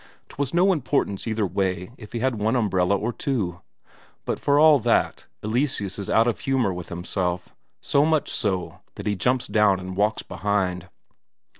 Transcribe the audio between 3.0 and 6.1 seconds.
two. But for all that, Eleseus is